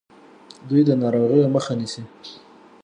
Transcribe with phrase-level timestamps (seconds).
[0.69, 2.03] دوی د ناروغیو مخه نیسي.